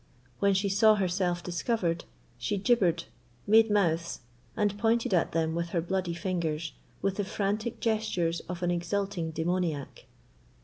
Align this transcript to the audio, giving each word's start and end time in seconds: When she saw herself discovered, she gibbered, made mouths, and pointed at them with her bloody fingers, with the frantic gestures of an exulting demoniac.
When 0.39 0.55
she 0.55 0.67
saw 0.67 0.95
herself 0.95 1.43
discovered, 1.43 2.05
she 2.39 2.57
gibbered, 2.57 3.03
made 3.45 3.69
mouths, 3.69 4.21
and 4.57 4.75
pointed 4.79 5.13
at 5.13 5.31
them 5.31 5.53
with 5.53 5.69
her 5.69 5.79
bloody 5.81 6.15
fingers, 6.15 6.73
with 7.03 7.17
the 7.17 7.23
frantic 7.23 7.79
gestures 7.79 8.39
of 8.49 8.63
an 8.63 8.71
exulting 8.71 9.29
demoniac. 9.29 10.07